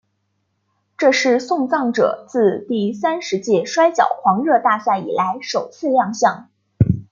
[0.97, 6.49] 这是送葬者自第三十届摔角狂热大赛以来首次亮相。